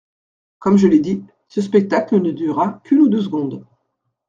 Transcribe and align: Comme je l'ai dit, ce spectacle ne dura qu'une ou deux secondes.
Comme 0.57 0.77
je 0.77 0.87
l'ai 0.87 0.99
dit, 0.99 1.23
ce 1.47 1.61
spectacle 1.61 2.19
ne 2.19 2.31
dura 2.31 2.81
qu'une 2.85 3.01
ou 3.01 3.07
deux 3.07 3.21
secondes. 3.21 3.67